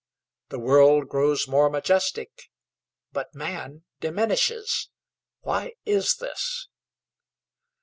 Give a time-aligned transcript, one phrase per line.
[0.49, 2.49] The world grows more majestic,
[3.11, 4.89] but man diminishes.
[5.41, 6.67] Why is this?